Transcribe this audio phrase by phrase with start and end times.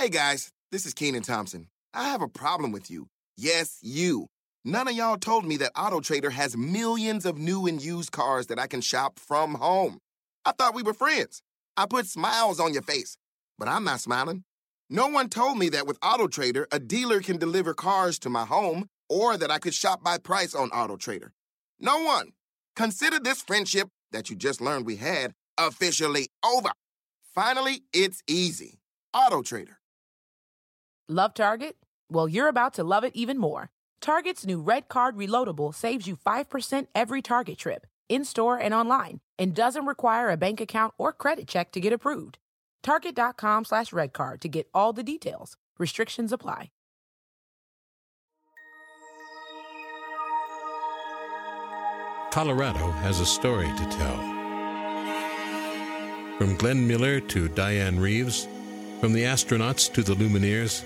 [0.00, 1.68] Hey guys, this is Kenan Thompson.
[1.92, 3.08] I have a problem with you.
[3.36, 4.28] Yes, you.
[4.64, 8.58] None of y'all told me that AutoTrader has millions of new and used cars that
[8.58, 9.98] I can shop from home.
[10.46, 11.42] I thought we were friends.
[11.76, 13.18] I put smiles on your face,
[13.58, 14.44] but I'm not smiling.
[14.88, 18.86] No one told me that with AutoTrader, a dealer can deliver cars to my home
[19.10, 21.28] or that I could shop by price on AutoTrader.
[21.78, 22.30] No one.
[22.74, 26.70] Consider this friendship that you just learned we had officially over.
[27.34, 28.80] Finally, it's easy.
[29.14, 29.74] AutoTrader.
[31.12, 31.74] Love Target?
[32.12, 33.68] Well, you're about to love it even more.
[34.00, 39.18] Target's new Red Card Reloadable saves you 5% every Target trip, in store and online,
[39.36, 42.38] and doesn't require a bank account or credit check to get approved.
[42.84, 45.56] Target.com slash redcard to get all the details.
[45.78, 46.70] Restrictions apply.
[52.30, 54.16] Colorado has a story to tell.
[56.38, 58.46] From Glenn Miller to Dianne Reeves,
[59.00, 60.84] from the astronauts to the Lumineers,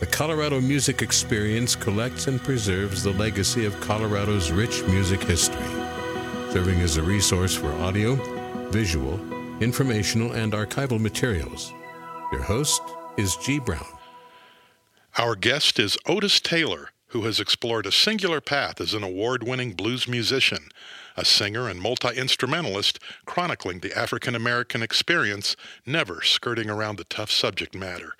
[0.00, 5.62] the Colorado Music Experience collects and preserves the legacy of Colorado's rich music history,
[6.50, 8.14] serving as a resource for audio,
[8.70, 9.20] visual,
[9.60, 11.74] informational, and archival materials.
[12.32, 12.80] Your host
[13.18, 13.58] is G.
[13.58, 13.84] Brown.
[15.18, 19.72] Our guest is Otis Taylor, who has explored a singular path as an award winning
[19.72, 20.70] blues musician,
[21.14, 27.30] a singer and multi instrumentalist chronicling the African American experience, never skirting around the tough
[27.30, 28.14] subject matter.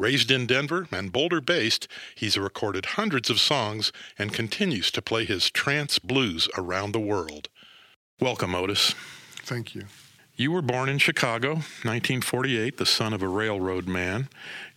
[0.00, 5.26] Raised in Denver and Boulder based, he's recorded hundreds of songs and continues to play
[5.26, 7.50] his trance blues around the world.
[8.18, 8.94] Welcome, Otis.
[9.42, 9.82] Thank you.
[10.36, 14.30] You were born in Chicago, 1948, the son of a railroad man.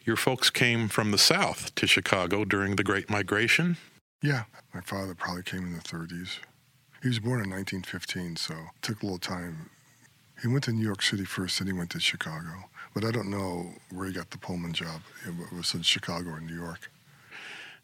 [0.03, 3.77] Your folks came from the South to Chicago during the Great Migration.
[4.21, 4.43] Yeah,
[4.73, 6.39] my father probably came in the 30s.
[7.01, 9.69] He was born in 1915, so it took a little time.
[10.41, 12.65] He went to New York City first, then he went to Chicago.
[12.93, 15.01] But I don't know where he got the Pullman job.
[15.25, 16.91] It was in Chicago or New York.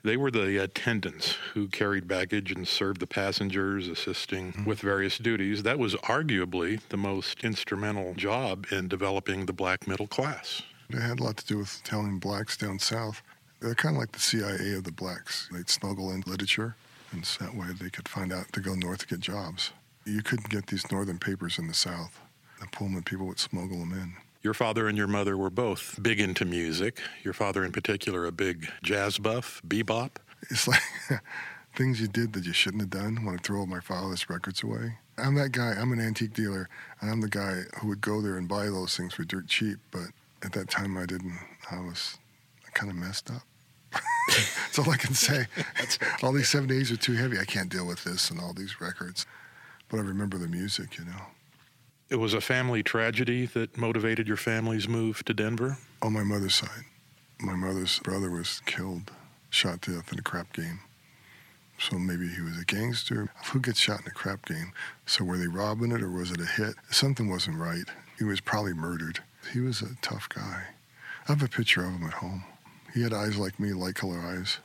[0.02, 4.65] They were the attendants who carried baggage and served the passengers, assisting mm-hmm.
[4.65, 5.64] with various duties.
[5.64, 10.61] That was arguably the most instrumental job in developing the black middle class.
[10.89, 13.21] It had a lot to do with telling blacks down south.
[13.59, 15.49] They're kind of like the CIA of the blacks.
[15.52, 16.76] They'd smuggle in literature,
[17.11, 19.71] and so that way they could find out to go north to get jobs.
[20.05, 22.20] You couldn't get these northern papers in the south.
[22.61, 24.14] The Pullman people would smuggle them in.
[24.42, 27.02] Your father and your mother were both big into music.
[27.23, 30.11] Your father, in particular, a big jazz buff, bebop.
[30.50, 30.82] It's like
[31.76, 33.20] things you did that you shouldn't have done.
[33.22, 34.98] I Want to throw all my father's records away?
[35.17, 35.73] I'm that guy.
[35.77, 36.70] I'm an antique dealer,
[37.02, 39.80] and I'm the guy who would go there and buy those things for dirt cheap.
[39.92, 40.08] But
[40.44, 41.38] at that time I didn't.
[41.70, 42.17] I was
[42.73, 43.42] kind of messed up.
[44.27, 45.48] That's all I can say.
[45.82, 46.06] okay.
[46.23, 47.38] All these seven days are too heavy.
[47.38, 49.26] I can't deal with this and all these records.
[49.89, 51.21] But I remember the music, you know.
[52.09, 55.77] It was a family tragedy that motivated your family's move to Denver?
[56.02, 56.86] On my mother's side.
[57.39, 59.11] My mother's brother was killed,
[59.52, 60.80] shot to death in a crap game.
[61.77, 63.30] So maybe he was a gangster.
[63.52, 64.73] Who gets shot in a crap game?
[65.05, 66.73] So were they robbing it or was it a hit?
[66.89, 67.86] Something wasn't right.
[68.17, 69.20] He was probably murdered.
[69.53, 70.64] He was a tough guy.
[71.27, 72.43] I have a picture of him at home.
[72.91, 74.58] He had eyes like me, light color eyes.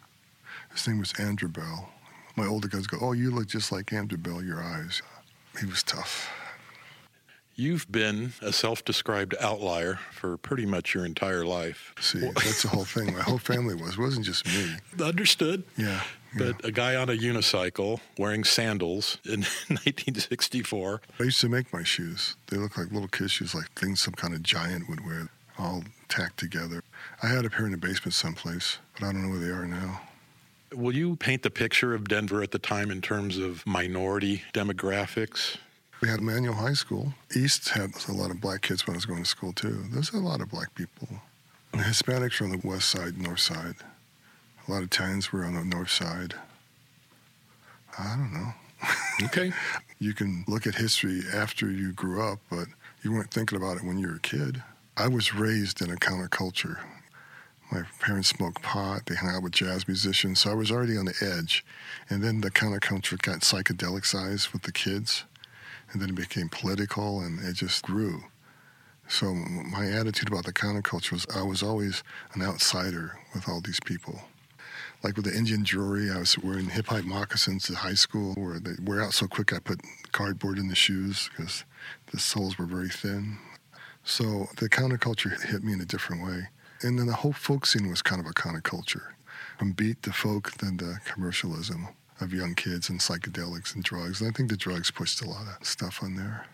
[0.72, 1.90] His name was Andrew Bell.
[2.36, 5.02] My older guys go, Oh, you look just like Andrew Bell, your eyes.
[5.60, 6.30] He was tough.
[7.56, 11.94] You've been a self described outlier for pretty much your entire life.
[12.00, 13.14] See, that's the whole thing.
[13.14, 13.92] My whole family was.
[13.92, 14.74] It wasn't just me.
[15.00, 15.62] Understood.
[15.76, 16.00] Yeah.
[16.36, 16.68] But yeah.
[16.68, 21.00] a guy on a unicycle wearing sandals in 1964.
[21.20, 22.34] I used to make my shoes.
[22.48, 25.84] They look like little kids' shoes, like things some kind of giant would wear, all
[26.08, 26.82] tacked together.
[27.22, 29.66] I had a pair in the basement someplace, but I don't know where they are
[29.66, 30.00] now.
[30.72, 35.58] Will you paint the picture of Denver at the time in terms of minority demographics?
[36.04, 37.14] We had Manual High School.
[37.34, 39.84] East had a lot of black kids when I was going to school, too.
[39.90, 41.08] There's a lot of black people.
[41.72, 43.76] The Hispanics were on the west side, north side.
[44.68, 46.34] A lot of Italians were on the north side.
[47.98, 48.52] I don't know.
[49.24, 49.50] Okay.
[49.98, 52.66] you can look at history after you grew up, but
[53.02, 54.62] you weren't thinking about it when you were a kid.
[54.98, 56.80] I was raised in a counterculture.
[57.72, 61.06] My parents smoked pot, they hung out with jazz musicians, so I was already on
[61.06, 61.64] the edge.
[62.10, 65.24] And then the counterculture got psychedelicized with the kids
[65.94, 68.24] and then it became political and it just grew.
[69.08, 72.02] So my attitude about the counterculture was I was always
[72.34, 74.20] an outsider with all these people.
[75.04, 78.58] Like with the Indian jewelry, I was wearing hip hop moccasins at high school where
[78.58, 79.82] they wear out so quick I put
[80.12, 81.64] cardboard in the shoes because
[82.10, 83.38] the soles were very thin.
[84.02, 86.48] So the counterculture hit me in a different way.
[86.82, 89.12] And then the whole folk scene was kind of a counterculture.
[89.58, 91.88] From beat to folk, then to commercialism
[92.20, 94.20] of young kids and psychedelics and drugs.
[94.20, 96.46] And I think the drugs pushed a lot of stuff on there.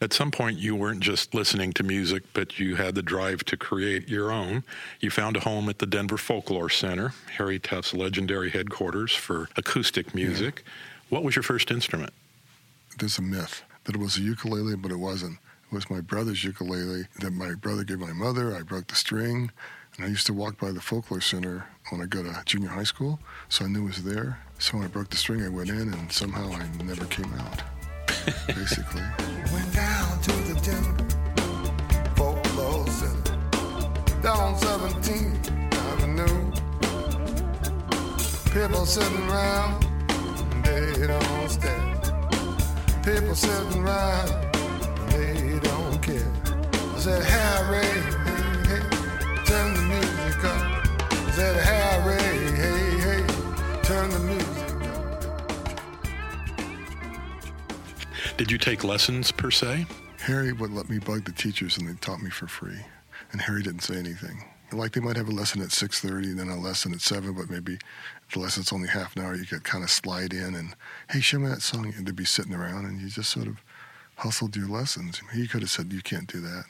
[0.00, 3.56] At some point, you weren't just listening to music, but you had the drive to
[3.56, 4.62] create your own.
[5.00, 10.14] You found a home at the Denver Folklore Center, Harry Tuft's legendary headquarters for acoustic
[10.14, 10.62] music.
[10.64, 10.72] Yeah.
[11.08, 12.12] What was your first instrument?
[12.98, 15.38] There's a myth that it was a ukulele, but it wasn't.
[15.72, 18.54] Was my brother's ukulele that my brother gave my mother.
[18.54, 19.50] I broke the string,
[19.96, 22.84] and I used to walk by the Folklore Center when I go to junior high
[22.84, 23.18] school,
[23.48, 24.38] so I knew it was there.
[24.58, 27.62] So when I broke the string, I went in, and somehow I never came out
[28.46, 29.02] basically.
[29.52, 30.56] Went down to the
[32.16, 33.36] folklore center
[34.22, 36.50] down 17th Avenue.
[38.52, 39.82] People sitting around,
[40.64, 41.94] they don't stare.
[43.04, 44.28] People sitting around,
[45.10, 45.55] they
[46.06, 46.22] don't.
[46.94, 47.84] I said, Harry,
[48.66, 50.62] hey, hey, turn the music up.
[51.10, 52.22] I said, Harry,
[52.56, 54.46] hey, hey, turn the music
[58.36, 59.86] Did you take lessons per se?
[60.20, 62.78] Harry would let me bug the teachers and they taught me for free.
[63.32, 64.44] And Harry didn't say anything.
[64.72, 67.48] Like they might have a lesson at 6.30 and then a lesson at 7, but
[67.48, 67.78] maybe
[68.32, 70.74] the lesson's only half an hour, you could kind of slide in and,
[71.10, 71.92] hey, show me that song.
[71.96, 73.56] And they'd be sitting around and you just sort of
[74.16, 75.20] hustled your lessons.
[75.32, 76.64] He could have said, you can't do that.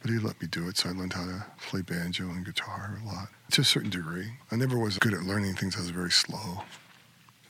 [0.00, 2.98] But he let me do it, so I learned how to play banjo and guitar
[3.02, 4.32] a lot, to a certain degree.
[4.50, 5.76] I never was good at learning things.
[5.76, 6.62] I was very slow.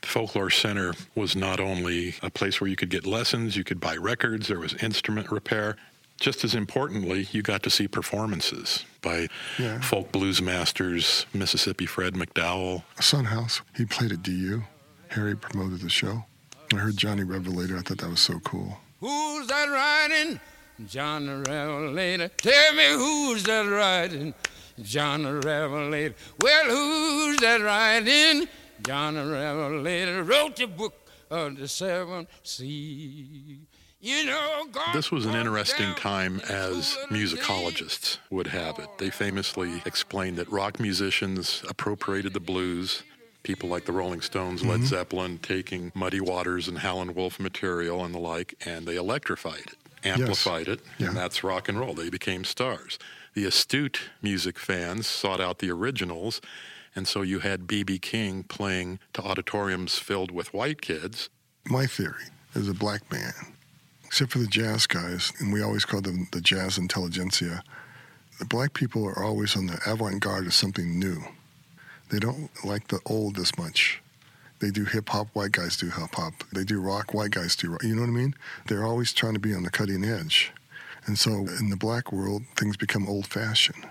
[0.01, 3.95] Folklore Center was not only a place where you could get lessons, you could buy
[3.95, 5.75] records, there was instrument repair.
[6.19, 9.27] Just as importantly, you got to see performances by
[9.59, 9.79] yeah.
[9.81, 12.83] folk blues masters, Mississippi Fred McDowell.
[12.99, 14.63] Son House, he played at DU.
[15.09, 16.25] Harry promoted the show.
[16.73, 17.77] I heard Johnny Revelator.
[17.77, 18.79] I thought that was so cool.
[18.99, 20.39] Who's that riding?
[20.87, 22.29] John the Revelator.
[22.37, 24.33] Tell me who's that riding?
[24.81, 26.15] John the Revelator.
[26.41, 28.47] Well, who's that riding?
[28.85, 30.93] John the Revelator wrote the book
[31.29, 33.59] of the seven seas.
[33.99, 38.87] You know, this was an interesting time as musicologists would have it.
[38.99, 43.01] They famously explained that rock musicians appropriated the blues,
[43.43, 44.87] people like the Rolling Stones, Led mm-hmm.
[44.87, 49.75] Zeppelin, taking Muddy Waters and Howlin' Wolf material and the like, and they electrified it,
[50.03, 50.77] amplified yes.
[50.77, 51.07] it, yeah.
[51.07, 51.93] and that's rock and roll.
[51.93, 52.99] They became stars.
[53.33, 56.41] The astute music fans sought out the originals
[56.97, 57.99] and so you had B.B.
[57.99, 61.29] King playing to auditoriums filled with white kids.
[61.63, 62.23] My theory
[62.55, 63.33] is a black man,
[64.03, 67.61] except for the jazz guys, and we always call them the jazz intelligentsia.
[68.39, 71.21] The black people are always on the avant garde of something new.
[72.09, 74.01] They don't like the old as much.
[74.59, 76.33] They do hip hop, white guys do hip hop.
[76.51, 77.83] They do rock, white guys do rock.
[77.83, 78.35] You know what I mean?
[78.67, 80.51] They're always trying to be on the cutting edge.
[81.05, 83.85] And so in the black world, things become old fashioned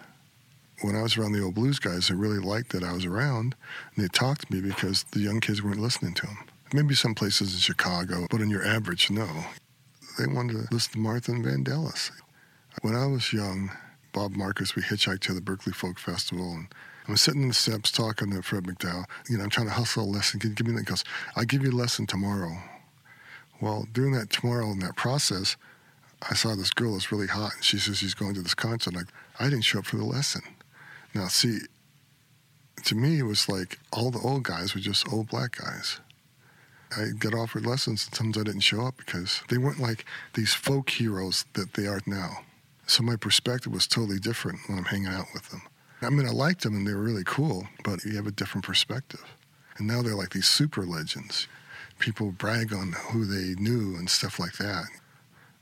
[0.83, 3.55] when I was around the old blues guys, they really liked that I was around,
[3.95, 6.39] and they talked to me because the young kids weren't listening to them.
[6.73, 9.29] Maybe some places in Chicago, but on your average, no.
[10.19, 12.11] They wanted to listen to Martha and Vandellas.
[12.83, 13.71] When I was young,
[14.13, 16.69] Bob Marcus, we hitchhiked to the Berkeley Folk Festival, and
[17.06, 19.05] I was sitting in the steps talking to Fred McDowell.
[19.29, 20.41] You know, I'm trying to hustle a lesson.
[20.41, 20.81] Give, give me that.
[20.81, 21.05] He goes,
[21.37, 22.58] I'll give you a lesson tomorrow.
[23.61, 25.56] Well, during that tomorrow in that process,
[26.29, 28.94] I saw this girl that's really hot, and she says she's going to this concert.
[28.94, 29.06] Like,
[29.38, 30.43] I didn't show up for the lesson.
[31.14, 31.61] Now, see,
[32.85, 36.00] to me, it was like all the old guys were just old black guys.
[36.97, 40.05] I got offered lessons, and sometimes I didn't show up because they weren't like
[40.35, 42.44] these folk heroes that they are now.
[42.87, 45.62] So my perspective was totally different when I'm hanging out with them.
[46.02, 48.65] I mean, I liked them and they were really cool, but you have a different
[48.65, 49.24] perspective.
[49.79, 51.48] And now they're like these super legends.
[51.98, 54.84] People brag on who they knew and stuff like that.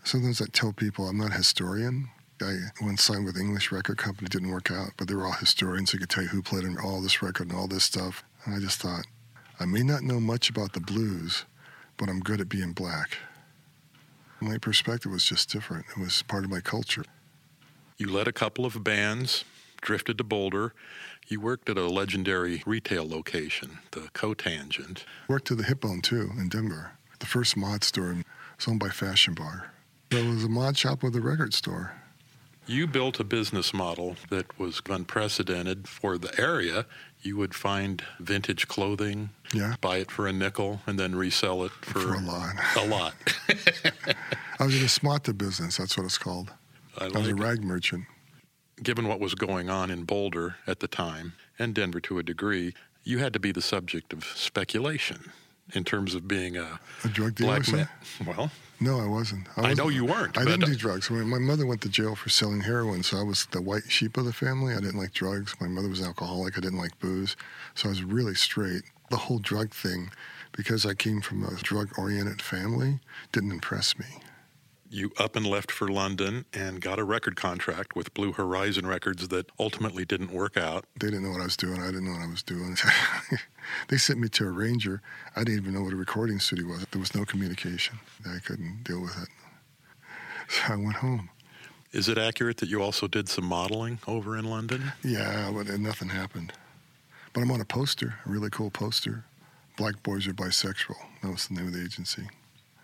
[0.02, 2.10] Sometimes I tell people I'm not a historian,
[2.42, 5.90] I once signed with English record company, didn't work out, but they were all historians
[5.90, 8.24] who could tell you who played on all this record and all this stuff.
[8.44, 9.06] And I just thought,
[9.60, 11.44] I may not know much about the blues,
[11.96, 13.18] but I'm good at being black.
[14.40, 15.86] My perspective was just different.
[15.96, 17.04] It was part of my culture.
[17.96, 19.44] You led a couple of bands,
[19.84, 20.74] drifted to Boulder.
[21.28, 25.04] You worked at a legendary retail location, the Cotangent.
[25.28, 26.92] Worked at the Hip Bone, too, in Denver.
[27.20, 28.16] The first mod store.
[28.56, 29.70] was owned by Fashion Bar.
[30.10, 31.92] It was a mod shop with a record store.
[32.66, 36.86] You built a business model that was unprecedented for the area.
[37.20, 39.74] You would find vintage clothing, yeah.
[39.80, 42.54] buy it for a nickel, and then resell it for, for a lot.
[42.78, 43.14] A lot.
[44.58, 45.76] I was in a shmatta business.
[45.76, 46.52] That's what it's called.
[46.96, 48.04] I, like I was a rag merchant.
[48.82, 52.74] Given what was going on in Boulder at the time, and Denver to a degree,
[53.04, 55.32] you had to be the subject of speculation
[55.72, 57.60] in terms of being a, a drug dealer.
[57.60, 57.88] Black man.
[58.26, 58.50] Well,
[58.80, 59.48] no, I wasn't.
[59.56, 59.80] I, wasn't.
[59.80, 60.36] I know you weren't.
[60.36, 61.10] I didn't uh, do drugs.
[61.10, 64.24] My mother went to jail for selling heroin, so I was the white sheep of
[64.24, 64.74] the family.
[64.74, 65.54] I didn't like drugs.
[65.60, 66.58] My mother was an alcoholic.
[66.58, 67.36] I didn't like booze,
[67.74, 68.82] so I was really straight.
[69.10, 70.10] The whole drug thing,
[70.52, 73.00] because I came from a drug-oriented family,
[73.32, 74.06] didn't impress me.
[74.94, 79.28] You up and left for London and got a record contract with Blue Horizon Records
[79.28, 80.84] that ultimately didn't work out.
[80.98, 81.82] They didn't know what I was doing.
[81.82, 82.76] I didn't know what I was doing.
[83.88, 85.02] they sent me to a ranger.
[85.34, 86.86] I didn't even know what a recording studio was.
[86.90, 87.98] There was no communication.
[88.24, 89.28] I couldn't deal with it.
[90.48, 91.30] So I went home.
[91.92, 94.92] Is it accurate that you also did some modeling over in London?
[95.02, 96.52] Yeah, but nothing happened.
[97.32, 99.24] But I'm on a poster, a really cool poster.
[99.76, 100.96] Black Boys Are Bisexual.
[101.22, 102.28] That was the name of the agency.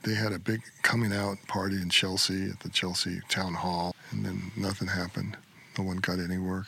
[0.02, 4.24] They had a big coming out party in Chelsea at the Chelsea Town Hall, and
[4.24, 5.36] then nothing happened.
[5.78, 6.66] No one got any work.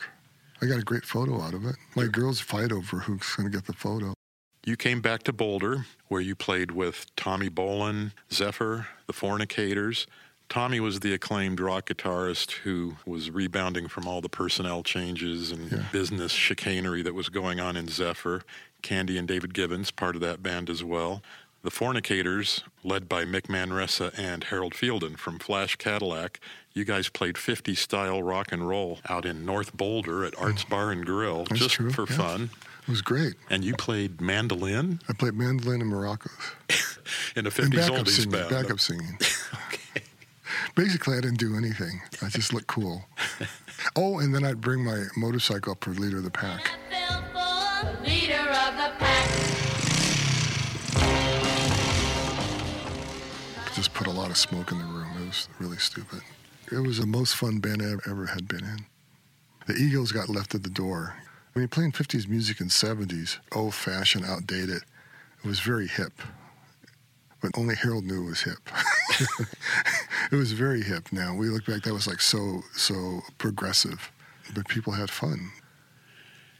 [0.61, 1.75] I got a great photo out of it.
[1.95, 4.13] My girls fight over who's going to get the photo.
[4.65, 10.07] You came back to Boulder, where you played with Tommy Bolin, Zephyr, the Fornicators.
[10.47, 15.71] Tommy was the acclaimed rock guitarist who was rebounding from all the personnel changes and
[15.71, 15.85] Yeah.
[15.91, 18.43] business chicanery that was going on in Zephyr.
[18.81, 21.23] Candy and David Givens, part of that band as well.
[21.63, 26.41] The Fornicators, led by Mick Manresa and Harold Fielden from Flash Cadillac,
[26.73, 30.69] you guys played 50 style rock and roll out in North Boulder at Arts mm.
[30.69, 32.17] Bar and Grill just true, for yeah.
[32.17, 32.49] fun.
[32.81, 33.35] It was great.
[33.49, 36.31] And you played mandolin I played mandolin and maracas.
[37.37, 38.31] in a And 50s backup oldies singing.
[38.31, 38.49] band.
[38.49, 39.17] Backup singing.
[40.75, 42.01] Basically, I didn't do anything.
[42.21, 43.05] I just looked cool.
[43.95, 46.71] oh, and then I'd bring my motorcycle up for leader of the pack.
[53.73, 55.09] Just put a lot of smoke in the room.
[55.19, 56.21] It was really stupid.
[56.71, 58.85] It was the most fun band I ever had been in.
[59.65, 61.15] The Eagles got left at the door.
[61.53, 64.83] When you're playing 50s music and 70s, old fashioned, outdated,
[65.43, 66.13] it was very hip.
[67.41, 68.69] But only Harold knew it was hip.
[70.31, 71.35] it was very hip now.
[71.35, 74.11] We look back, that was like so, so progressive.
[74.53, 75.51] But people had fun.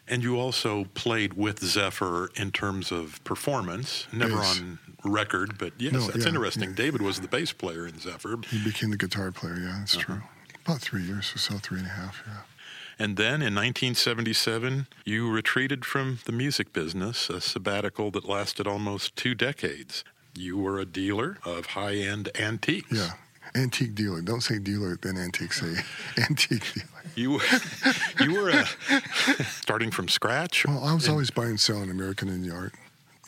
[0.08, 4.60] And you also played with Zephyr in terms of performance, never Yes.
[4.60, 6.70] on record, but yes, No, that's yeah, interesting.
[6.72, 6.76] yeah.
[6.76, 8.36] David was the bass player in Zephyr.
[8.50, 10.04] He became the guitar player, yeah, that's Uh-huh.
[10.06, 10.22] true.
[10.66, 12.42] About three years or so, three and a half, yeah.
[13.00, 19.16] And then in 1977, you retreated from the music business, a sabbatical that lasted almost
[19.16, 20.04] two decades.
[20.36, 22.92] You were a dealer of high end antiques.
[22.92, 23.14] Yeah.
[23.56, 24.22] Antique dealer.
[24.22, 25.54] Don't say dealer, then antique.
[25.54, 25.76] Say
[26.18, 26.88] antique dealer.
[27.16, 27.40] You,
[28.20, 28.66] you were a,
[29.44, 30.66] starting from scratch.
[30.66, 32.74] Well, I was always buying and selling American Indian art.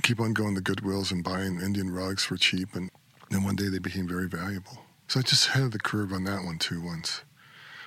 [0.01, 2.75] Keep on going to Goodwills and buying Indian rugs for cheap.
[2.75, 2.89] And
[3.29, 4.79] then one day they became very valuable.
[5.07, 7.21] So I just headed the curve on that one too once.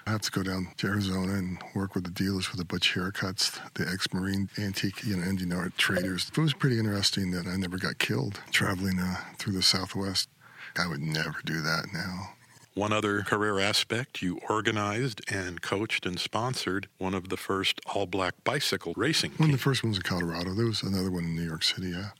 [0.06, 2.94] I have to go down to Arizona and work with the dealers with the butch
[2.94, 6.30] haircuts, the ex-Marine antique, you know, Indian art traders.
[6.34, 10.30] It was pretty interesting that I never got killed traveling uh, through the Southwest.
[10.78, 12.30] I would never do that now.
[12.74, 18.06] One other career aspect, you organized and coached and sponsored one of the first all
[18.06, 20.54] black bicycle racing One of the first ones in Colorado.
[20.54, 22.10] There was another one in New York City, yeah.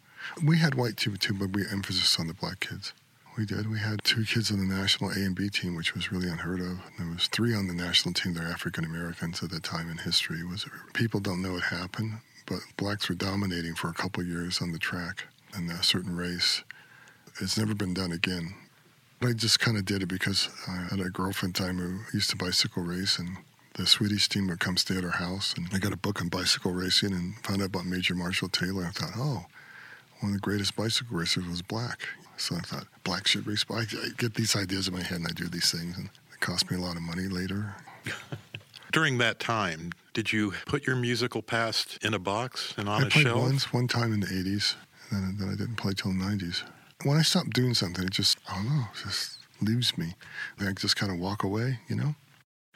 [0.42, 2.92] We had white too, too, but we emphasis on the black kids.
[3.36, 3.70] We did.
[3.70, 6.60] We had two kids on the national A and B team, which was really unheard
[6.60, 6.80] of.
[6.98, 8.34] There was three on the national team.
[8.34, 10.40] They're African Americans at that time in history.
[10.40, 12.14] It was people don't know it happened,
[12.46, 16.16] but blacks were dominating for a couple of years on the track in a certain
[16.16, 16.64] race.
[17.40, 18.54] It's never been done again.
[19.22, 22.36] I just kind of did it because I had a girlfriend time who used to
[22.36, 23.36] bicycle race, and
[23.74, 25.54] the Swedish team would come stay at our house.
[25.56, 28.84] And I got a book on bicycle racing and found out about Major Marshall Taylor.
[28.84, 29.46] I thought, oh,
[30.20, 32.08] one of the greatest bicycle racers was black.
[32.36, 33.64] So I thought, black should race.
[33.70, 33.84] I
[34.16, 35.96] get these ideas in my head and I do these things.
[35.96, 37.74] And it cost me a lot of money later.
[38.92, 43.06] During that time, did you put your musical past in a box and on I
[43.06, 43.42] a played shelf?
[43.42, 44.76] once, one time in the 80s,
[45.10, 46.62] and then, then I didn't play till the 90s.
[47.04, 50.14] When I stop doing something, it just, I don't know, it just leaves me.
[50.58, 52.14] I just kind of walk away, you know?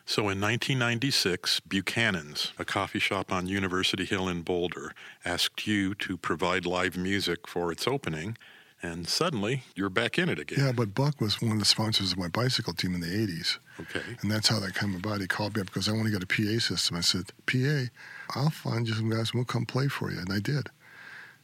[0.04, 4.92] So in 1996, Buchanan's, a coffee shop on University Hill in Boulder,
[5.24, 8.36] asked you to provide live music for its opening,
[8.82, 10.58] and suddenly you're back in it again.
[10.58, 13.58] Yeah, but Buck was one of the sponsors of my bicycle team in the 80s.
[13.80, 14.02] Okay.
[14.20, 15.20] And that's how that came about.
[15.20, 16.96] He called me up because I want to get a PA system.
[16.96, 17.84] I said, PA,
[18.34, 20.18] I'll find you some guys and we'll come play for you.
[20.18, 20.68] And I did.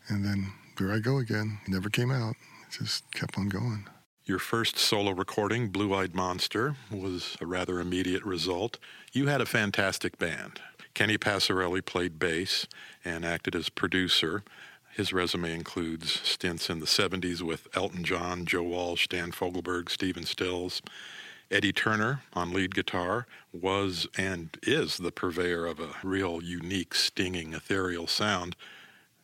[0.08, 1.60] And then there I go again.
[1.68, 2.34] Never came out.
[2.70, 3.86] Just kept on going.
[4.24, 8.78] Your first solo recording, Blue Eyed Monster, was a rather immediate result.
[9.12, 10.60] You had a fantastic band.
[10.92, 12.66] Kenny Passarelli played bass
[13.04, 14.42] and acted as producer.
[14.94, 20.24] His resume includes stints in the 70s with Elton John, Joe Walsh, Dan Fogelberg, Stephen
[20.24, 20.82] Stills.
[21.50, 27.54] Eddie Turner on lead guitar was and is the purveyor of a real unique, stinging,
[27.54, 28.54] ethereal sound.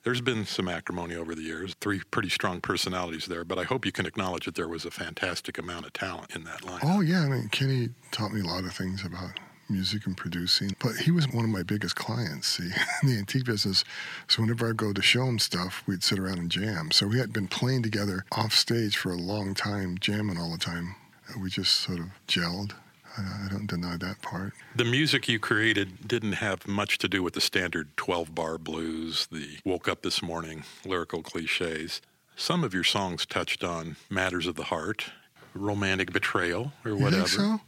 [0.04, 3.86] There's been some acrimony over the years, three pretty strong personalities there, but I hope
[3.86, 6.80] you can acknowledge that there was a fantastic amount of talent in that line.
[6.84, 7.22] Oh, yeah.
[7.22, 11.10] I mean, Kenny taught me a lot of things about music and producing, but he
[11.10, 12.70] was one of my biggest clients, see,
[13.02, 13.82] in the antique business.
[14.28, 16.90] So whenever I go to show him stuff, we'd sit around and jam.
[16.90, 20.58] So we had been playing together off stage for a long time, jamming all the
[20.58, 20.96] time.
[21.40, 22.72] We just sort of gelled.
[23.16, 24.52] I, I don't deny that part.
[24.74, 29.26] The music you created didn't have much to do with the standard 12 bar blues,
[29.30, 32.00] the woke up this morning lyrical cliches.
[32.36, 35.06] Some of your songs touched on matters of the heart,
[35.54, 37.24] romantic betrayal, or You whatever.
[37.28, 37.60] think so?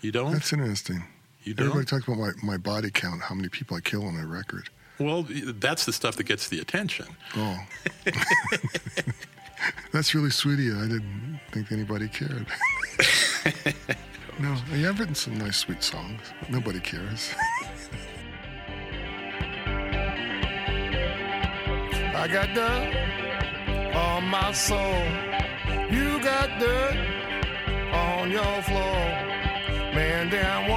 [0.00, 0.32] You don't?
[0.32, 1.04] That's interesting.
[1.44, 1.68] you don't?
[1.68, 4.68] Everybody talks about my, my body count, how many people I kill on a record.
[4.98, 7.06] Well, that's the stuff that gets the attention.
[7.36, 7.58] Oh.
[9.92, 10.76] That's really sweet of you.
[10.76, 12.46] I didn't think anybody cared.
[14.38, 16.20] no, yeah, I've written some nice, sweet songs.
[16.48, 17.34] Nobody cares.
[22.14, 22.94] I got dirt
[23.96, 25.02] on my soul.
[25.90, 26.96] You got dirt
[27.92, 29.32] on your floor.
[29.94, 30.68] Man down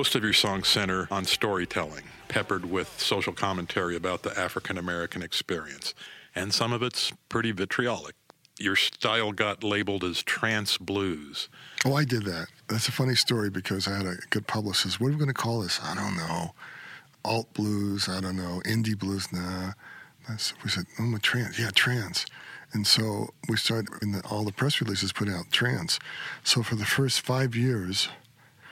[0.00, 5.20] Most of your songs center on storytelling, peppered with social commentary about the African American
[5.20, 5.92] experience.
[6.34, 8.14] And some of it's pretty vitriolic.
[8.58, 11.50] Your style got labeled as trance blues.
[11.84, 12.46] Oh, I did that.
[12.66, 15.02] That's a funny story because I had a good publicist.
[15.02, 15.78] What are we going to call this?
[15.82, 16.54] I don't know.
[17.22, 18.08] Alt blues.
[18.08, 18.62] I don't know.
[18.64, 19.30] Indie blues.
[19.30, 19.72] Nah.
[20.26, 21.58] That's, we said, mm, oh, my trance.
[21.58, 22.24] Yeah, trance.
[22.72, 25.98] And so we started, the, all the press releases put out trance.
[26.42, 28.08] So for the first five years,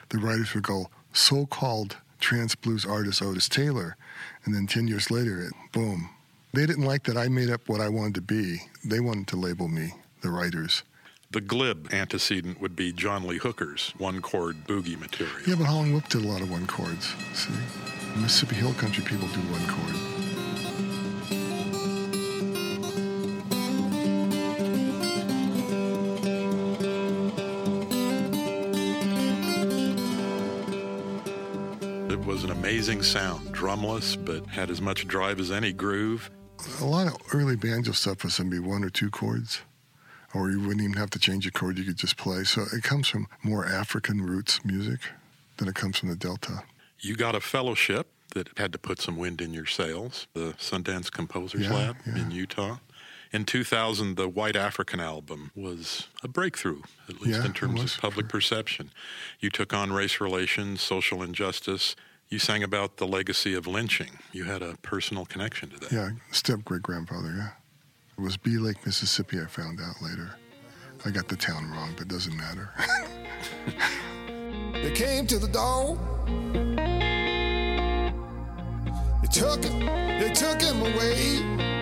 [0.08, 3.96] the writers would go, so called trance blues artist Otis Taylor.
[4.44, 6.10] And then 10 years later, it, boom.
[6.52, 8.62] They didn't like that I made up what I wanted to be.
[8.84, 10.82] They wanted to label me, the writers.
[11.30, 15.36] The glib antecedent would be John Lee Hooker's one chord boogie material.
[15.46, 17.14] Yeah, but Howlin' Wolf did a lot of one chords.
[17.34, 17.52] See,
[18.16, 20.17] Mississippi Hill Country people do one chord.
[32.38, 36.30] Was an amazing sound, drumless, but had as much drive as any groove.
[36.80, 39.62] A lot of early banjo stuff was going to be one or two chords,
[40.34, 42.44] or you wouldn't even have to change a chord; you could just play.
[42.44, 45.00] So it comes from more African roots music
[45.56, 46.62] than it comes from the Delta.
[47.00, 51.10] You got a fellowship that had to put some wind in your sails, the Sundance
[51.10, 52.18] Composers Yeah, Lab yeah.
[52.22, 52.76] in Utah.
[53.32, 57.94] In 2000, the White African album was a breakthrough, at least Yeah, in terms was
[57.96, 58.90] of public for- perception.
[59.40, 61.96] You took on race relations, social injustice.
[62.28, 64.10] You sang about the legacy of lynching.
[64.32, 65.92] You had a personal connection to that.
[65.92, 67.32] Yeah, step great grandfather.
[67.34, 67.50] Yeah,
[68.18, 69.40] it was Bee Lake, Mississippi.
[69.40, 70.36] I found out later.
[71.04, 72.70] I got the town wrong, but it doesn't matter.
[74.82, 75.98] They came to the door.
[79.22, 79.80] They took him,
[80.20, 81.77] they took him away.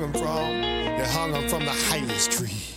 [0.00, 2.69] Hung him from, they hung him from the highest tree.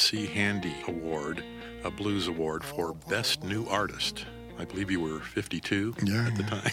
[0.00, 0.26] W.C.
[0.32, 1.44] Handy Award,
[1.84, 4.24] a blues award for Best New Artist.
[4.58, 6.72] I believe you were 52 Yeah, at the yeah, time.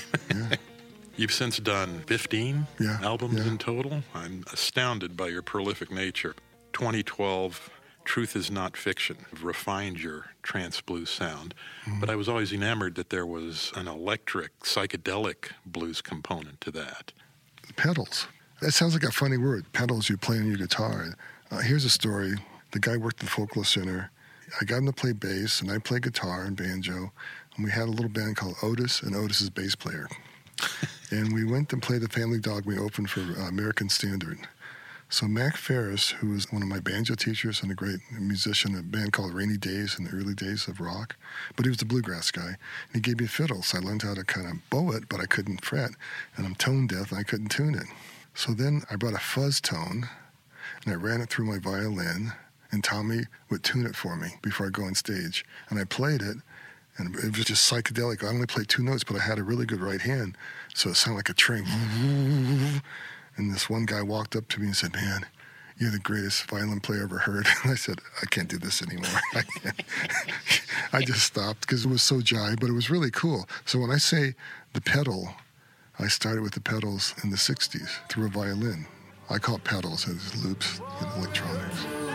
[0.51, 0.55] yeah.
[1.17, 4.01] You've since done 15 Yeah, albums in total.
[4.15, 6.35] I'm astounded by your prolific nature.
[6.71, 7.69] 2012,
[8.05, 11.53] Truth is Not Fiction, refined your trance blues sound.
[11.85, 11.99] Mm-hmm.
[11.99, 17.11] But I was always enamored that there was an electric, psychedelic blues component to that.
[17.75, 18.27] pedals.
[18.61, 19.65] That sounds like a funny word.
[19.73, 21.17] Pedals you play on your guitar.
[21.51, 22.35] Uh, here's a story.
[22.77, 24.11] The guy worked at the Folklore Center.
[24.61, 27.11] I got him to play bass, and I played guitar and banjo.
[27.55, 30.07] And we had a little band called Otis, and Otis's bass player.
[31.09, 32.67] and we went and played the Family Dog.
[32.67, 34.47] We opened for uh, American Standard.
[35.09, 38.83] So Mac Ferris, who was one of my banjo teachers and a great musician, a
[38.83, 41.15] band called Rainy Days in the early days of rock,
[41.55, 42.49] but he was the bluegrass guy.
[42.49, 45.09] And he gave me a fiddle, so I learned how to kind of bow it,
[45.09, 45.89] but I couldn't fret,
[46.35, 47.87] and I'm tone deaf, and I couldn't tune it.
[48.35, 50.07] So then I brought a fuzz tone,
[50.85, 52.33] and I ran it through my violin,
[52.71, 55.45] and Tommy would tune it for me before I go on stage.
[55.69, 56.37] And I played it,
[56.97, 58.23] and it was just psychedelic.
[58.23, 60.37] I only played two notes, but I had a really good right hand,
[60.73, 61.65] so it sounded like a train.
[63.37, 65.25] And this one guy walked up to me and said, "Man,
[65.77, 69.21] you're the greatest violin player ever heard." And I said, "I can't do this anymore."
[69.33, 69.43] I.
[70.93, 73.47] I just stopped because it was so jive, but it was really cool.
[73.65, 74.35] So when I say
[74.73, 75.29] the pedal,
[75.99, 78.87] I started with the pedals in the 60s through a violin.
[79.29, 82.06] I call it pedals as loops in electronics.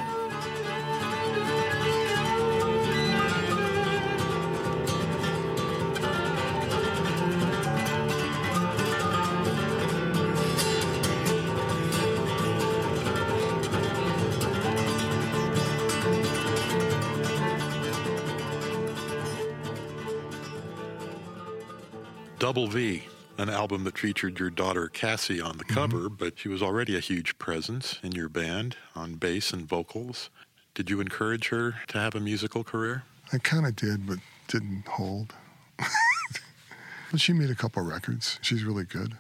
[22.53, 23.05] Double V,
[23.39, 25.73] an album that featured your daughter Cassie on the mm-hmm.
[25.75, 30.29] cover, but she was already a huge presence in your band on bass and vocals.
[30.75, 33.05] Did you encourage her to have a musical career?
[33.33, 35.33] I kind of did, but didn't hold.
[37.11, 38.39] but she made a couple records.
[38.43, 39.17] She's really good.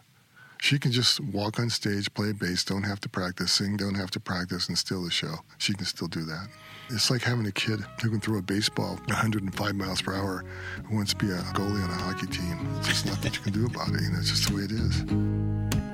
[0.62, 4.12] She can just walk on stage, play bass, don't have to practice, sing, don't have
[4.12, 5.34] to practice, and steal the show.
[5.58, 6.46] She can still do that.
[6.88, 10.44] It's like having a kid who can throw a baseball 105 miles per hour
[10.84, 12.68] who wants to be a goalie on a hockey team.
[12.78, 14.02] It's just nothing you can do about it.
[14.02, 15.91] You know, it's just the way it is.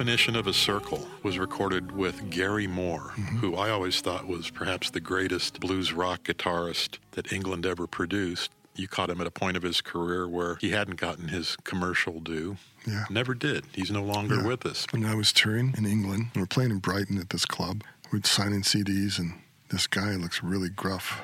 [0.00, 3.36] Definition of a Circle was recorded with Gary Moore, mm-hmm.
[3.36, 8.50] who I always thought was perhaps the greatest blues rock guitarist that England ever produced.
[8.74, 12.18] You caught him at a point of his career where he hadn't gotten his commercial
[12.18, 12.56] due.
[12.86, 13.04] Yeah.
[13.10, 13.66] Never did.
[13.74, 14.46] He's no longer Yeah.
[14.46, 14.86] with us.
[14.90, 17.84] When I was touring in England, we were playing in Brighton at this club.
[18.10, 19.34] We'd signing CDs, and
[19.68, 21.20] this guy looks really gruff,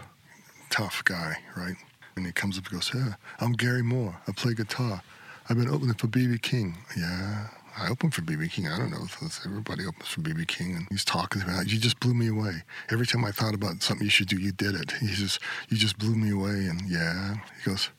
[0.68, 1.76] tough guy, right?
[2.14, 4.20] And he comes up and goes, Yeah, I'm Gary Moore.
[4.28, 5.00] I play guitar.
[5.48, 6.36] I've been opening for B.B.
[6.40, 6.76] King.
[6.94, 7.46] Yeah,
[7.78, 8.48] I open for B.B.
[8.48, 8.68] King.
[8.68, 9.06] I don't know
[9.44, 10.46] everybody opens for B.B.
[10.46, 10.76] King.
[10.76, 11.66] And he's talking about.
[11.66, 12.62] You just blew me away.
[12.90, 14.92] Every time I thought about something you should do, you did it.
[14.92, 16.66] He just, you just blew me away.
[16.68, 17.90] And yeah, he goes,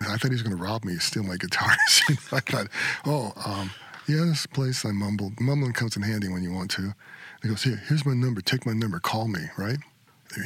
[0.00, 1.70] I thought he was going to rob me, steal my guitar.
[2.32, 2.68] I thought,
[3.06, 3.70] oh, um,
[4.06, 4.84] yeah, this place.
[4.84, 5.40] I mumbled.
[5.40, 6.94] Mumbling comes in handy when you want to.
[7.42, 8.40] He goes, here, here's my number.
[8.40, 9.00] Take my number.
[9.00, 9.78] Call me, right?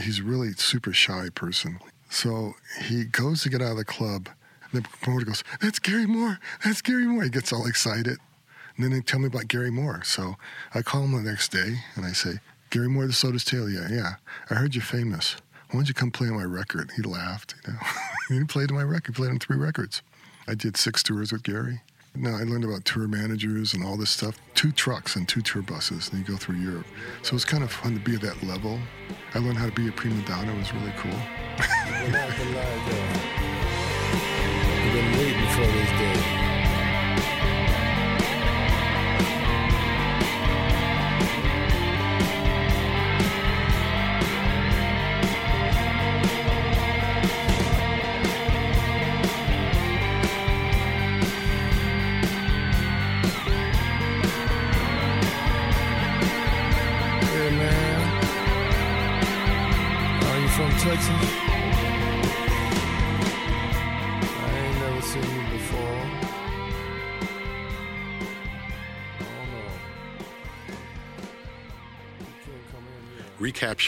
[0.02, 1.78] He's really super shy person.
[2.10, 4.28] So he goes to get out of the club.
[4.72, 6.38] The promoter goes, that's Gary Moore.
[6.64, 7.24] That's Gary Moore.
[7.24, 8.18] He gets all excited.
[8.78, 10.02] And then they tell me about Gary Moore.
[10.04, 10.36] So
[10.72, 12.34] I call him the next day and I say,
[12.70, 13.68] Gary Moore, the Soda's Tail.
[13.68, 14.12] Yeah, yeah.
[14.50, 15.34] I heard you're famous.
[15.70, 16.92] Why don't you come play on my record?
[16.94, 17.56] He laughed.
[17.66, 17.80] You know,
[18.38, 19.16] he played on my record.
[19.16, 20.02] Played on three records.
[20.46, 21.80] I did six tours with Gary.
[22.14, 24.38] No, I learned about tour managers and all this stuff.
[24.54, 26.86] Two trucks and two tour buses, and you go through Europe.
[27.22, 28.78] So it's kind of fun to be at that level.
[29.34, 30.52] I learned how to be a prima donna.
[30.52, 31.10] It was really cool.
[34.84, 35.97] You've been waiting for this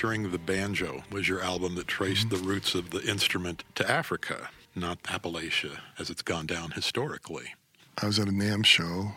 [0.01, 4.49] Recapturing the Banjo was your album that traced the roots of the instrument to Africa,
[4.75, 7.53] not Appalachia, as it's gone down historically.
[8.01, 9.13] I was at a NAMM show.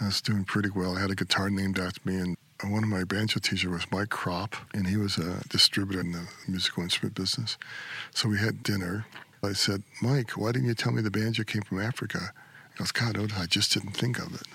[0.00, 0.96] I was doing pretty well.
[0.96, 2.36] I had a guitar named after me, and
[2.72, 6.28] one of my banjo teachers was Mike Kropp, and he was a distributor in the
[6.46, 7.58] musical instrument business.
[8.14, 9.06] So we had dinner.
[9.42, 12.32] I said, Mike, why didn't you tell me the banjo came from Africa?
[12.74, 14.46] He goes, God, I just didn't think of it.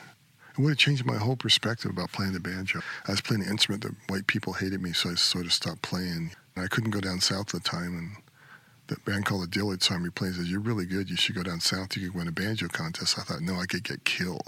[0.54, 2.82] It would have changed my whole perspective about playing the banjo.
[3.08, 5.82] I was playing an instrument that white people hated me, so I sort of stopped
[5.82, 6.32] playing.
[6.56, 8.12] And I couldn't go down south at the time, and
[8.88, 11.10] the band called the Dillard saw me play and says, You're really good.
[11.10, 11.98] You should go down south.
[11.98, 13.18] You could win a banjo contest.
[13.18, 14.48] I thought, No, I could get killed.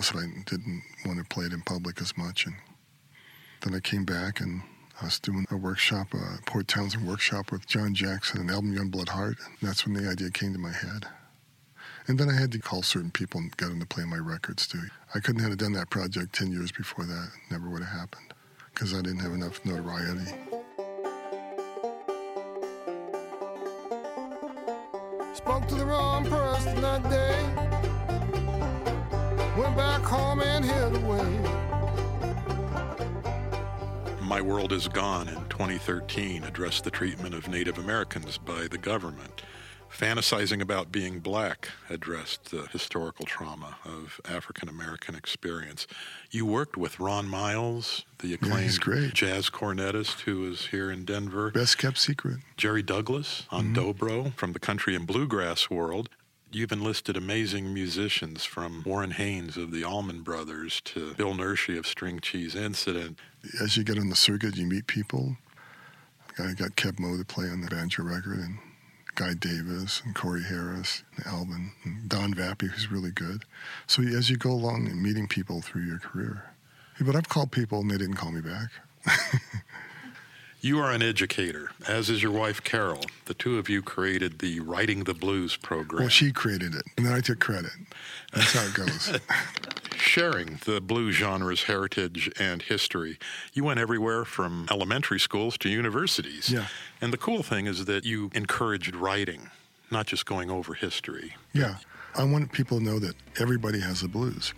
[0.00, 2.46] So I didn't want to play it in public as much.
[2.46, 2.54] And
[3.60, 4.62] then I came back and
[5.00, 9.10] I was doing a workshop, a Port Townsend workshop with John Jackson and Alvin Youngblood
[9.10, 9.36] Hart.
[9.44, 11.06] And that's when the idea came to my head.
[12.10, 14.66] And then I had to call certain people and get them to play my records
[14.66, 14.82] too.
[15.14, 17.28] I couldn't have done that project 10 years before that.
[17.32, 18.34] It never would have happened
[18.74, 20.32] because I didn't have enough notoriety.
[25.34, 27.44] Spoke to the wrong person that day.
[29.56, 31.38] Went back home and hid away.
[34.20, 39.42] My World Is Gone in 2013 addressed the treatment of Native Americans by the government.
[39.96, 45.86] Fantasizing about being black addressed the historical trauma of African American experience.
[46.30, 49.12] You worked with Ron Miles, the acclaimed great.
[49.14, 51.50] jazz cornetist who is here in Denver.
[51.50, 52.38] Best kept secret.
[52.56, 53.74] Jerry Douglas on mm-hmm.
[53.74, 56.08] dobro from the country and bluegrass world.
[56.52, 61.86] You've enlisted amazing musicians from Warren Haynes of the Allman Brothers to Bill Nershi of
[61.86, 63.18] String Cheese Incident.
[63.62, 65.36] As you get on the circuit, you meet people.
[66.38, 68.58] I got Keb' Mo' to play on the banjo record, and
[69.14, 73.44] Guy Davis, and Corey Harris, and Alvin, and Don Vappie, who's really good.
[73.86, 76.50] So as you go along and meeting people through your career.
[77.00, 78.70] But I've called people and they didn't call me back.
[80.62, 83.00] You are an educator, as is your wife Carol.
[83.24, 86.02] The two of you created the Writing the Blues program.
[86.02, 87.70] Well, she created it, and then I took credit.
[88.34, 89.18] That's how it goes.
[89.96, 93.18] sharing the blues genre's heritage and history.
[93.54, 96.50] You went everywhere from elementary schools to universities.
[96.50, 96.66] Yeah.
[97.00, 99.50] And the cool thing is that you encouraged writing,
[99.90, 101.36] not just going over history.
[101.52, 101.76] yeah.
[102.16, 104.52] I want people to know that everybody has the blues.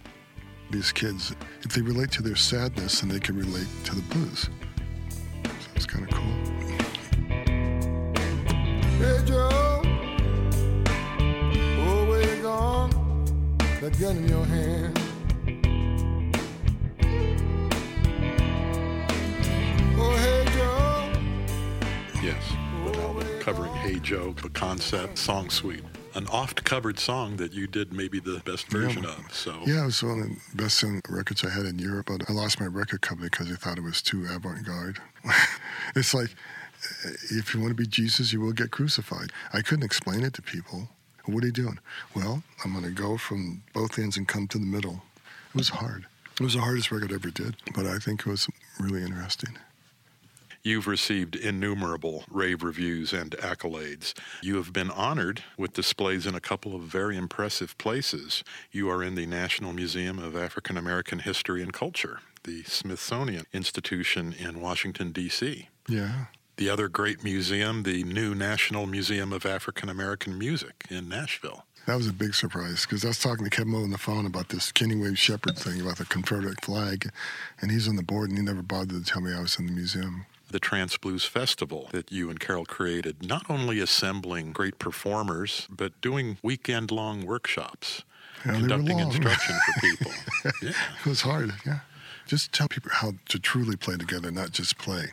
[0.70, 4.48] These kids, if they relate to their sadness, then they can relate to the blues.
[14.02, 14.98] Gun in your hand.
[19.96, 22.42] Oh hey Joe, Yes.
[22.84, 25.84] An album covering Hey Joe, the concept, song suite.
[26.16, 29.24] An oft covered song that you did maybe the best version of.
[29.32, 32.28] So Yeah, it was one of the best selling records I had in Europe, but
[32.28, 34.98] I lost my record company because they thought it was too avant garde.
[35.94, 36.34] it's like,
[37.30, 39.30] if you want to be Jesus, you will get crucified.
[39.52, 40.88] I couldn't explain it to people.
[41.26, 41.78] What are you doing?
[42.14, 45.02] Well, I'm going to go from both ends and come to the middle.
[45.54, 46.06] It was hard.
[46.40, 48.48] It was the hardest record I ever did, but I think it was
[48.80, 49.58] really interesting.
[50.64, 54.14] You've received innumerable rave reviews and accolades.
[54.42, 58.44] You have been honored with displays in a couple of very impressive places.
[58.70, 64.32] You are in the National Museum of African American History and Culture, the Smithsonian Institution
[64.38, 65.68] in Washington, D.C.
[65.88, 66.26] Yeah.
[66.56, 71.64] The other great museum, the new National Museum of African American Music in Nashville.
[71.86, 74.26] That was a big surprise because I was talking to Keb' Mo' on the phone
[74.26, 77.10] about this Kenny Wayne Shepherd thing about the Confederate flag,
[77.60, 79.66] and he's on the board and he never bothered to tell me I was in
[79.66, 80.26] the museum.
[80.50, 85.98] the Trance Blues Festival that you and Carol created, not only assembling great performers, but
[86.02, 88.02] doing weekend long workshops,
[88.44, 90.12] Yeah, conducting instruction for people.
[90.62, 90.72] yeah.
[91.00, 91.80] It was hard, yeah.
[92.26, 95.06] Just tell people how to truly play together, not just play.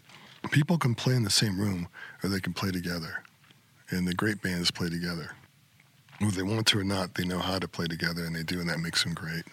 [0.51, 1.87] People can play in the same room
[2.23, 3.23] or they can play together.
[3.89, 5.31] And the great bands play together.
[6.19, 8.59] Whether they want to or not, they know how to play together and they do,
[8.59, 9.43] and that makes them great.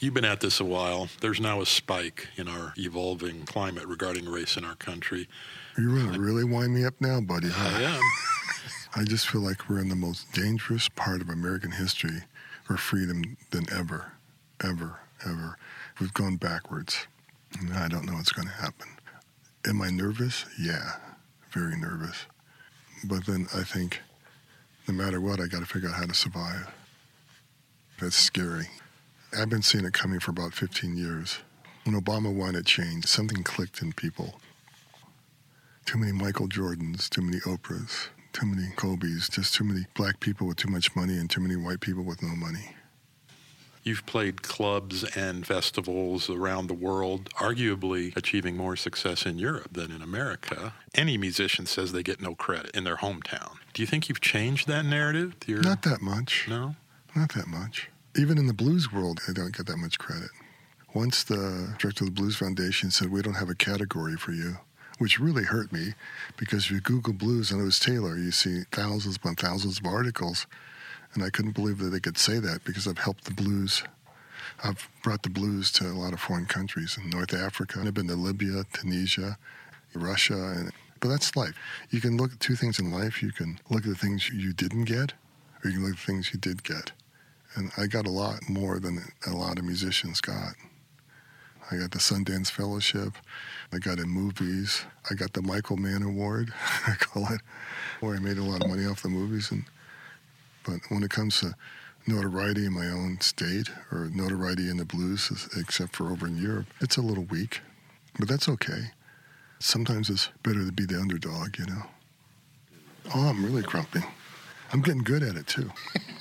[0.00, 1.08] You've been at this a while.
[1.20, 5.28] There's now a spike in our evolving climate regarding race in our country.
[5.76, 7.48] You're going to really wind me up now, buddy.
[7.52, 8.00] I am.
[8.94, 12.22] I just feel like we're in the most dangerous part of American history
[12.64, 14.12] for freedom than ever,
[14.62, 15.56] ever, ever.
[16.00, 17.06] We've gone backwards.
[17.58, 18.88] And I don't know what's going to happen.
[19.66, 20.44] Am I nervous?
[20.58, 20.92] Yeah,
[21.50, 22.26] very nervous.
[23.04, 24.00] But then I think
[24.86, 26.72] no matter what, I got to figure out how to survive.
[28.00, 28.68] That's scary.
[29.36, 31.38] I've been seeing it coming for about 15 years.
[31.84, 34.40] When Obama wanted change, something clicked in people.
[35.84, 40.46] Too many Michael Jordans, too many Oprahs, too many Kobe's, just too many black people
[40.46, 42.74] with too much money and too many white people with no money.
[43.82, 49.90] You've played clubs and festivals around the world, arguably achieving more success in Europe than
[49.90, 50.74] in America.
[50.94, 53.56] Any musician says they get no credit in their hometown.
[53.72, 55.36] Do you think you've changed that narrative?
[55.46, 56.46] Your, Not that much.
[56.48, 56.76] No?
[57.14, 57.88] Not that much.
[58.16, 60.30] Even in the blues world, I don't get that much credit.
[60.94, 64.58] Once the director of the Blues Foundation said, We don't have a category for you,
[64.98, 65.94] which really hurt me
[66.36, 69.86] because if you Google blues and it was Taylor, you see thousands upon thousands of
[69.86, 70.46] articles.
[71.14, 73.82] And I couldn't believe that they could say that because I've helped the blues.
[74.62, 77.82] I've brought the blues to a lot of foreign countries in North Africa.
[77.84, 79.38] I've been to Libya, Tunisia,
[79.94, 81.54] Russia, and but that's life.
[81.90, 83.22] You can look at two things in life.
[83.22, 85.12] You can look at the things you didn't get,
[85.62, 86.92] or you can look at the things you did get.
[87.54, 90.54] And I got a lot more than a lot of musicians got.
[91.70, 93.14] I got the Sundance Fellowship.
[93.72, 94.84] I got in movies.
[95.10, 96.52] I got the Michael Mann Award,
[96.86, 97.40] I call it,
[98.00, 99.50] where I made a lot of money off the movies.
[99.50, 99.64] And
[100.68, 101.54] but when it comes to
[102.06, 106.66] notoriety in my own state or notoriety in the blues, except for over in Europe,
[106.80, 107.60] it's a little weak.
[108.18, 108.90] But that's okay.
[109.60, 111.82] Sometimes it's better to be the underdog, you know.
[113.14, 114.00] Oh, I'm really grumpy.
[114.72, 115.70] I'm getting good at it too.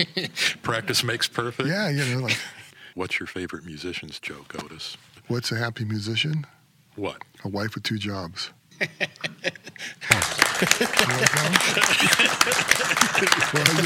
[0.63, 1.67] Practice makes perfect?
[1.67, 2.37] Yeah, you know, like
[2.95, 4.97] What's your favorite musician's joke, Otis?
[5.27, 6.47] what's a happy musician?
[6.95, 7.21] What?
[7.43, 8.51] A wife with two jobs.
[8.79, 8.85] You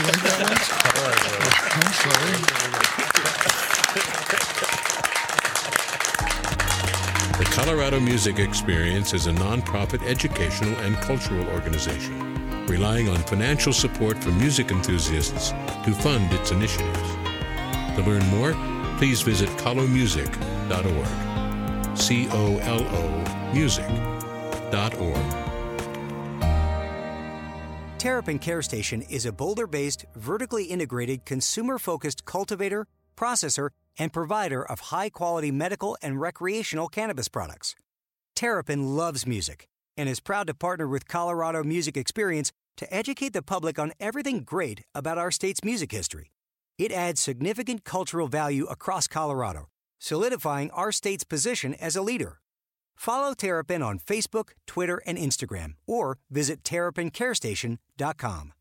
[0.03, 0.57] like that one?
[1.73, 2.37] I'm sorry.
[7.37, 14.21] The Colorado Music Experience is a nonprofit educational and cultural organization relying on financial support
[14.23, 15.51] from music enthusiasts
[15.85, 17.09] to fund its initiatives.
[17.95, 18.53] To learn more,
[18.97, 21.07] please visit colomusic.org.
[21.97, 24.30] C O L O music.org.
[27.97, 34.63] Terrapin Care Station is a Boulder based, vertically integrated, consumer focused cultivator, processor, and provider
[34.63, 37.75] of high quality medical and recreational cannabis products.
[38.35, 43.43] Terrapin loves music and is proud to partner with Colorado Music Experience to educate the
[43.43, 46.31] public on everything great about our state's music history.
[46.79, 49.67] It adds significant cultural value across Colorado,
[49.99, 52.40] solidifying our state's position as a leader.
[52.95, 58.53] Follow Terrapin on Facebook, Twitter, and Instagram, or visit terrapincarestation.com.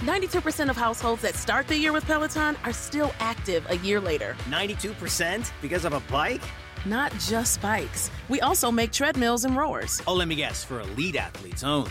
[0.00, 4.36] 92% of households that start the year with Peloton are still active a year later.
[4.50, 6.42] 92% because of a bike?
[6.84, 8.10] Not just bikes.
[8.28, 10.02] We also make treadmills and rowers.
[10.06, 11.90] Oh, let me guess, for elite athletes only,